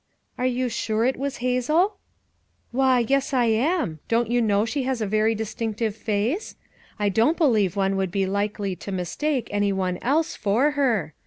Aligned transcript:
"Are 0.39 0.47
you 0.47 0.67
sure 0.67 1.05
it 1.05 1.15
was 1.15 1.37
Hazel?" 1.45 1.97
"Why, 2.71 3.01
yes, 3.07 3.35
I 3.35 3.45
am. 3.45 3.99
Don't 4.07 4.31
you 4.31 4.41
think 4.43 4.67
she 4.67 4.81
has 4.81 4.99
a 4.99 5.05
very 5.05 5.35
distinctive 5.35 5.95
face? 5.95 6.55
I 6.97 7.07
don't 7.09 7.37
believe 7.37 7.75
one 7.75 7.95
would 7.97 8.09
be 8.09 8.25
likely 8.25 8.75
to 8.77 8.91
mistake 8.91 9.47
any 9.51 9.71
one 9.71 9.99
else 10.01 10.35
for 10.35 10.71
her. 10.71 11.13